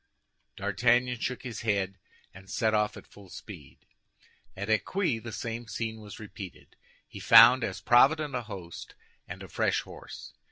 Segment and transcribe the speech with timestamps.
[0.55, 1.99] D'Artagnan shook his head,
[2.33, 3.85] and set off at full speed.
[4.57, 6.75] At Eccuis, the same scene was repeated.
[7.07, 8.95] He found as provident a host
[9.27, 10.33] and a fresh horse.